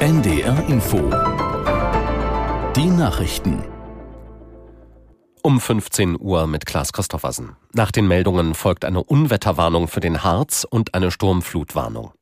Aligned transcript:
NDR 0.00 0.68
Info. 0.68 0.98
Die 2.76 2.86
Nachrichten. 2.86 3.64
Um 5.42 5.60
15 5.60 6.16
Uhr 6.20 6.46
mit 6.46 6.66
Klaas 6.66 6.92
Christoffersen. 6.92 7.56
Nach 7.72 7.90
den 7.90 8.06
Meldungen 8.06 8.54
folgt 8.54 8.84
eine 8.84 9.02
Unwetterwarnung 9.02 9.88
für 9.88 10.00
den 10.00 10.22
Harz 10.22 10.66
und 10.68 10.94
eine 10.94 11.10
Sturmflutwarnung. 11.10 12.12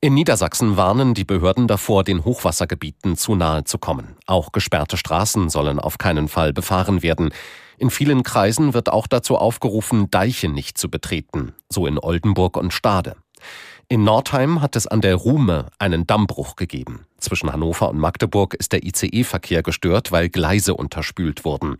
In 0.00 0.14
Niedersachsen 0.14 0.76
warnen 0.76 1.14
die 1.14 1.24
Behörden 1.24 1.66
davor, 1.66 2.04
den 2.04 2.24
Hochwassergebieten 2.24 3.16
zu 3.16 3.34
nahe 3.34 3.64
zu 3.64 3.78
kommen. 3.78 4.16
Auch 4.26 4.52
gesperrte 4.52 4.96
Straßen 4.96 5.48
sollen 5.48 5.78
auf 5.78 5.98
keinen 5.98 6.28
Fall 6.28 6.52
befahren 6.52 7.02
werden. 7.02 7.30
In 7.78 7.90
vielen 7.90 8.24
Kreisen 8.24 8.74
wird 8.74 8.90
auch 8.90 9.06
dazu 9.06 9.36
aufgerufen, 9.36 10.10
Deiche 10.10 10.48
nicht 10.48 10.78
zu 10.78 10.90
betreten, 10.90 11.54
so 11.68 11.86
in 11.86 11.98
Oldenburg 11.98 12.56
und 12.56 12.72
Stade. 12.72 13.16
In 13.90 14.04
Nordheim 14.04 14.60
hat 14.60 14.76
es 14.76 14.86
an 14.86 15.00
der 15.00 15.14
Ruhme 15.14 15.70
einen 15.78 16.06
Dammbruch 16.06 16.56
gegeben. 16.56 17.06
Zwischen 17.16 17.50
Hannover 17.50 17.88
und 17.88 17.96
Magdeburg 17.96 18.52
ist 18.52 18.72
der 18.72 18.84
ICE-Verkehr 18.84 19.62
gestört, 19.62 20.12
weil 20.12 20.28
Gleise 20.28 20.74
unterspült 20.74 21.46
wurden. 21.46 21.78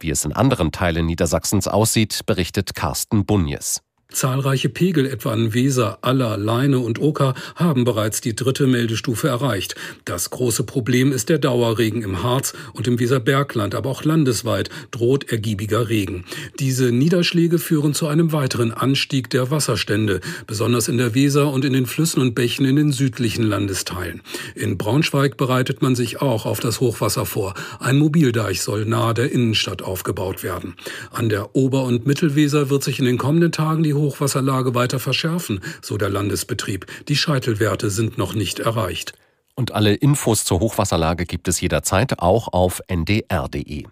Wie 0.00 0.10
es 0.10 0.24
in 0.24 0.32
anderen 0.32 0.72
Teilen 0.72 1.06
Niedersachsens 1.06 1.68
aussieht, 1.68 2.26
berichtet 2.26 2.74
Carsten 2.74 3.24
Bunjes. 3.24 3.85
Zahlreiche 4.16 4.70
Pegel 4.70 5.04
etwa 5.04 5.34
an 5.34 5.52
Weser, 5.52 5.98
Aller, 6.00 6.38
Leine 6.38 6.78
und 6.78 6.98
Oker 6.98 7.34
haben 7.54 7.84
bereits 7.84 8.22
die 8.22 8.34
dritte 8.34 8.66
Meldestufe 8.66 9.28
erreicht. 9.28 9.74
Das 10.06 10.30
große 10.30 10.64
Problem 10.64 11.12
ist 11.12 11.28
der 11.28 11.36
Dauerregen 11.38 12.00
im 12.00 12.22
Harz 12.22 12.54
und 12.72 12.88
im 12.88 12.98
Weserbergland, 12.98 13.74
aber 13.74 13.90
auch 13.90 14.04
landesweit 14.04 14.70
droht 14.90 15.30
ergiebiger 15.30 15.90
Regen. 15.90 16.24
Diese 16.58 16.92
Niederschläge 16.92 17.58
führen 17.58 17.92
zu 17.92 18.06
einem 18.06 18.32
weiteren 18.32 18.72
Anstieg 18.72 19.28
der 19.28 19.50
Wasserstände, 19.50 20.22
besonders 20.46 20.88
in 20.88 20.96
der 20.96 21.14
Weser 21.14 21.52
und 21.52 21.66
in 21.66 21.74
den 21.74 21.84
Flüssen 21.84 22.22
und 22.22 22.34
Bächen 22.34 22.64
in 22.64 22.76
den 22.76 22.92
südlichen 22.92 23.44
Landesteilen. 23.44 24.22
In 24.54 24.78
Braunschweig 24.78 25.36
bereitet 25.36 25.82
man 25.82 25.94
sich 25.94 26.22
auch 26.22 26.46
auf 26.46 26.60
das 26.60 26.80
Hochwasser 26.80 27.26
vor. 27.26 27.52
Ein 27.80 27.98
Mobildeich 27.98 28.62
soll 28.62 28.86
nahe 28.86 29.12
der 29.12 29.30
Innenstadt 29.30 29.82
aufgebaut 29.82 30.42
werden. 30.42 30.74
An 31.10 31.28
der 31.28 31.54
Ober- 31.54 31.84
und 31.84 32.06
Mittelweser 32.06 32.70
wird 32.70 32.82
sich 32.82 32.98
in 32.98 33.04
den 33.04 33.18
kommenden 33.18 33.52
Tagen 33.52 33.82
die 33.82 33.92
Hochwasserlage 34.06 34.74
weiter 34.74 35.00
verschärfen, 35.00 35.60
so 35.82 35.96
der 35.96 36.10
Landesbetrieb. 36.10 36.86
Die 37.08 37.16
Scheitelwerte 37.16 37.90
sind 37.90 38.18
noch 38.18 38.34
nicht 38.34 38.60
erreicht. 38.60 39.14
Und 39.56 39.72
alle 39.72 39.94
Infos 39.94 40.44
zur 40.44 40.60
Hochwasserlage 40.60 41.26
gibt 41.26 41.48
es 41.48 41.60
jederzeit 41.60 42.20
auch 42.20 42.52
auf 42.52 42.80
ndr.de. 42.88 43.86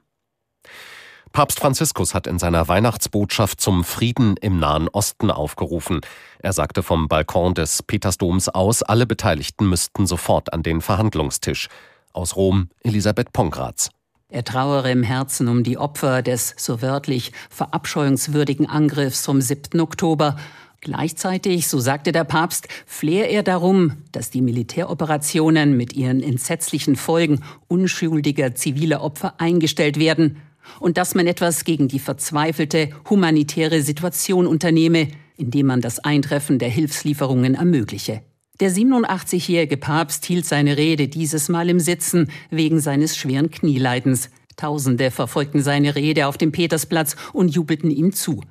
Papst 1.33 1.59
Franziskus 1.59 2.15
hat 2.15 2.29
in 2.29 2.39
seiner 2.39 2.69
Weihnachtsbotschaft 2.69 3.61
zum 3.61 3.83
Frieden 3.83 4.37
im 4.37 4.61
Nahen 4.61 4.89
Osten 4.89 5.33
aufgerufen. 5.33 6.01
Er 6.39 6.53
sagte 6.53 6.85
vom 6.85 7.09
Balkon 7.09 7.55
des 7.55 7.83
Petersdoms 7.83 8.49
aus, 8.51 8.85
alle 8.85 9.05
Beteiligten 9.05 9.69
müssten 9.69 10.07
sofort 10.07 10.53
an 10.53 10.63
den 10.63 10.81
Verhandlungstisch. 10.81 11.67
Aus 12.13 12.37
Rom 12.37 12.69
Elisabeth 12.85 13.33
Pongratz. 13.33 13.91
Er 14.35 14.43
trauere 14.43 14.91
im 14.91 15.05
Herzen 15.05 15.47
um 15.47 15.63
die 15.63 15.79
Opfer 15.79 16.21
des 16.21 16.57
so 16.57 16.83
wörtlich 16.83 17.31
verabscheuungswürdigen 17.51 18.69
Angriffs 18.69 19.25
vom 19.25 19.41
7. 19.41 19.79
Oktober. 19.79 20.35
Gleichzeitig, 20.81 21.69
so 21.69 21.79
sagte 21.79 22.11
der 22.11 22.25
Papst, 22.25 22.67
flehe 22.85 23.27
er 23.27 23.45
darum, 23.45 23.93
dass 24.11 24.31
die 24.31 24.43
Militäroperationen 24.43 25.77
mit 25.77 25.93
ihren 25.93 26.21
entsetzlichen 26.21 26.97
Folgen 26.97 27.43
unschuldiger 27.69 28.57
ziviler 28.57 29.05
Opfer 29.05 29.35
eingestellt 29.39 30.01
werden 30.01 30.39
und 30.81 30.99
dass 30.99 31.15
man 31.15 31.29
etwas 31.29 31.63
gegen 31.63 31.87
die 31.87 32.01
verzweifelte 32.01 32.91
humanitäre 33.09 33.83
Situation 33.83 34.49
unternehme, 34.49 35.07
indem 35.37 35.67
man 35.67 35.81
das 35.81 36.01
Eintreffen 36.01 36.59
der 36.59 36.71
Hilfslieferungen 36.71 37.55
ermögliche. 37.55 38.23
Der 38.61 38.71
87-jährige 38.71 39.77
Papst 39.77 40.25
hielt 40.27 40.47
seine 40.47 40.77
Rede 40.77 41.09
dieses 41.09 41.49
Mal 41.49 41.69
im 41.69 41.81
Sitzen 41.81 42.31
wegen 42.51 42.79
seines 42.79 43.17
schweren 43.17 43.51
Knieleidens. 43.51 44.31
Tausende 44.57 45.11
verfolgten 45.11 45.61
seine 45.61 45.97
Rede 45.97 46.29
auf 46.29 46.39
dem 46.39 46.53
Petersplatz 46.53 47.17
und 47.33 47.49
jubelten 47.49 47.91
ihm 47.91 48.13
zu. 48.13 48.43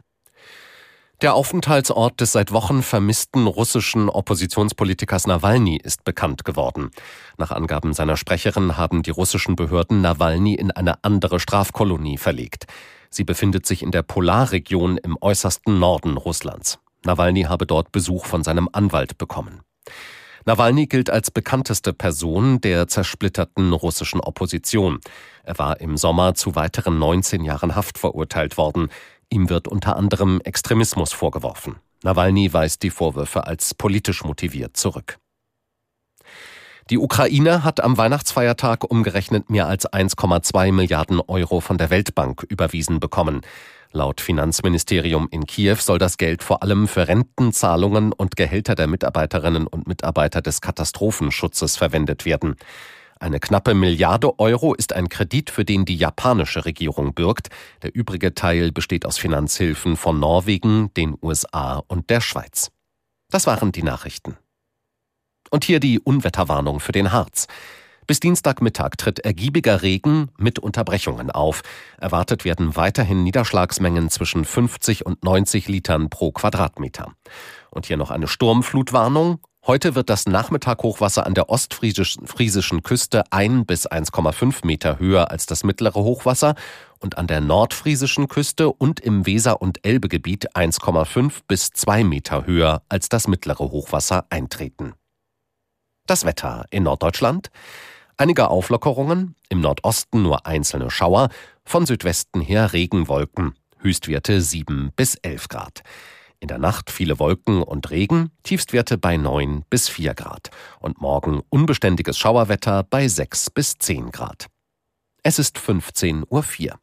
Der 1.21 1.35
Aufenthaltsort 1.35 2.19
des 2.19 2.33
seit 2.33 2.51
Wochen 2.51 2.83
vermissten 2.83 3.47
russischen 3.47 4.09
Oppositionspolitikers 4.09 5.25
Nawalny 5.25 5.79
ist 5.81 6.03
bekannt 6.03 6.43
geworden. 6.43 6.91
Nach 7.37 7.51
Angaben 7.51 7.93
seiner 7.93 8.17
Sprecherin 8.17 8.75
haben 8.75 9.03
die 9.03 9.11
russischen 9.11 9.55
Behörden 9.55 10.01
Nawalny 10.01 10.55
in 10.55 10.71
eine 10.71 11.01
andere 11.05 11.39
Strafkolonie 11.39 12.17
verlegt. 12.17 12.65
Sie 13.09 13.23
befindet 13.23 13.65
sich 13.65 13.81
in 13.81 13.91
der 13.91 14.01
Polarregion 14.01 14.97
im 14.97 15.17
äußersten 15.21 15.79
Norden 15.79 16.17
Russlands. 16.17 16.79
Nawalny 17.05 17.43
habe 17.43 17.65
dort 17.65 17.93
Besuch 17.93 18.25
von 18.25 18.43
seinem 18.43 18.67
Anwalt 18.73 19.17
bekommen. 19.17 19.61
Nawalny 20.45 20.87
gilt 20.87 21.09
als 21.09 21.31
bekannteste 21.31 21.93
Person 21.93 22.59
der 22.59 22.87
zersplitterten 22.87 23.71
russischen 23.71 24.19
Opposition. 24.19 24.99
Er 25.43 25.57
war 25.57 25.79
im 25.79 25.95
Sommer 25.95 26.35
zu 26.35 26.55
weiteren 26.55 26.99
19 26.99 27.43
Jahren 27.45 27.75
Haft 27.75 27.97
verurteilt 27.97 28.57
worden. 28.57 28.89
Ihm 29.29 29.49
wird 29.49 29.67
unter 29.67 29.95
anderem 29.95 30.41
Extremismus 30.41 31.13
vorgeworfen. 31.13 31.77
Nawalny 32.03 32.51
weist 32.51 32.83
die 32.83 32.89
Vorwürfe 32.89 33.47
als 33.47 33.73
politisch 33.73 34.23
motiviert 34.25 34.75
zurück. 34.75 35.17
Die 36.89 36.97
Ukraine 36.97 37.63
hat 37.63 37.81
am 37.81 37.97
Weihnachtsfeiertag 37.97 38.83
umgerechnet 38.83 39.49
mehr 39.49 39.67
als 39.67 39.87
1,2 39.87 40.73
Milliarden 40.73 41.21
Euro 41.21 41.61
von 41.61 41.77
der 41.77 41.89
Weltbank 41.89 42.43
überwiesen 42.43 42.99
bekommen. 42.99 43.41
Laut 43.95 44.21
Finanzministerium 44.21 45.27
in 45.29 45.45
Kiew 45.45 45.75
soll 45.75 45.99
das 45.99 46.17
Geld 46.17 46.41
vor 46.41 46.63
allem 46.63 46.87
für 46.87 47.07
Rentenzahlungen 47.07 48.11
und 48.11 48.35
Gehälter 48.35 48.73
der 48.73 48.87
Mitarbeiterinnen 48.87 49.67
und 49.67 49.87
Mitarbeiter 49.87 50.41
des 50.41 50.61
Katastrophenschutzes 50.61 51.77
verwendet 51.77 52.25
werden. 52.25 52.55
Eine 53.19 53.39
knappe 53.39 53.75
Milliarde 53.75 54.39
Euro 54.39 54.73
ist 54.73 54.93
ein 54.93 55.09
Kredit, 55.09 55.51
für 55.51 55.63
den 55.63 55.85
die 55.85 55.95
japanische 55.95 56.65
Regierung 56.65 57.13
bürgt. 57.13 57.49
Der 57.83 57.93
übrige 57.93 58.33
Teil 58.33 58.71
besteht 58.71 59.05
aus 59.05 59.19
Finanzhilfen 59.19 59.95
von 59.95 60.19
Norwegen, 60.19 60.91
den 60.95 61.15
USA 61.21 61.83
und 61.87 62.09
der 62.09 62.19
Schweiz. 62.19 62.71
Das 63.29 63.45
waren 63.45 63.71
die 63.71 63.83
Nachrichten. 63.83 64.37
Und 65.51 65.65
hier 65.65 65.79
die 65.79 65.99
Unwetterwarnung 65.99 66.79
für 66.79 66.93
den 66.93 67.11
Harz. 67.11 67.45
Bis 68.05 68.19
Dienstagmittag 68.19 68.97
tritt 68.97 69.19
ergiebiger 69.19 69.81
Regen 69.81 70.29
mit 70.37 70.59
Unterbrechungen 70.59 71.31
auf. 71.31 71.61
Erwartet 71.99 72.43
werden 72.43 72.75
weiterhin 72.75 73.23
Niederschlagsmengen 73.23 74.09
zwischen 74.09 74.45
50 74.45 75.05
und 75.05 75.23
90 75.23 75.67
Litern 75.67 76.09
pro 76.09 76.31
Quadratmeter. 76.31 77.13
Und 77.71 77.85
hier 77.85 77.97
noch 77.97 78.11
eine 78.11 78.27
Sturmflutwarnung. 78.27 79.39
Heute 79.65 79.95
wird 79.95 80.09
das 80.09 80.25
Nachmittaghochwasser 80.25 81.25
an 81.25 81.35
der 81.35 81.49
ostfriesischen 81.49 82.83
Küste 82.83 83.23
ein 83.31 83.65
bis 83.65 83.89
1,5 83.89 84.65
Meter 84.65 84.99
höher 84.99 85.31
als 85.31 85.45
das 85.45 85.63
mittlere 85.63 86.03
Hochwasser 86.03 86.55
und 86.99 87.17
an 87.17 87.27
der 87.27 87.39
nordfriesischen 87.39 88.27
Küste 88.27 88.69
und 88.69 88.99
im 88.99 89.25
Weser- 89.25 89.61
und 89.61 89.85
Elbegebiet 89.85 90.53
1,5 90.57 91.43
bis 91.47 91.69
2 91.69 92.03
Meter 92.03 92.45
höher 92.45 92.81
als 92.89 93.07
das 93.07 93.29
mittlere 93.29 93.71
Hochwasser 93.71 94.25
eintreten. 94.29 94.95
Das 96.07 96.25
Wetter 96.25 96.65
in 96.69 96.83
Norddeutschland. 96.83 97.49
Einige 98.23 98.49
Auflockerungen, 98.49 99.35
im 99.49 99.59
Nordosten 99.59 100.21
nur 100.21 100.45
einzelne 100.45 100.89
Schauer, 100.89 101.27
von 101.65 101.85
Südwesten 101.85 102.39
her 102.39 102.71
Regenwolken, 102.71 103.53
Höchstwerte 103.79 104.39
7 104.39 104.93
bis 104.95 105.15
11 105.15 105.49
Grad. 105.49 105.81
In 106.39 106.47
der 106.47 106.57
Nacht 106.57 106.89
viele 106.89 107.19
Wolken 107.19 107.61
und 107.61 107.91
Regen, 107.91 108.31
Tiefstwerte 108.43 108.97
bei 108.97 109.17
9 109.17 109.65
bis 109.69 109.89
4 109.89 110.13
Grad. 110.13 110.51
Und 110.79 111.01
morgen 111.01 111.41
unbeständiges 111.49 112.17
Schauerwetter 112.17 112.83
bei 112.83 113.09
6 113.09 113.49
bis 113.49 113.77
10 113.77 114.11
Grad. 114.11 114.47
Es 115.21 115.37
ist 115.37 115.57
15.04 115.57 116.71
Uhr. 116.71 116.79